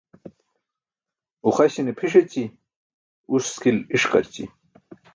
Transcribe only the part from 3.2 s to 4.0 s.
uski̇l